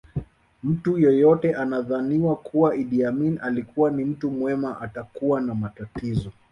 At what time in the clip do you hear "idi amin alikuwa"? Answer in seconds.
2.75-3.91